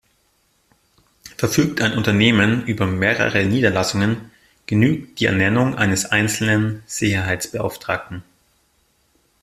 Verfügt 1.37 1.79
ein 1.79 1.95
Unternehmen 1.95 2.65
über 2.65 2.87
mehrere 2.87 3.45
Niederlassungen, 3.45 4.31
genügt 4.65 5.19
die 5.19 5.25
Ernennung 5.27 5.75
eines 5.75 6.07
einzelnen 6.07 6.81
Sicherheitsbeauftragten. 6.87 8.23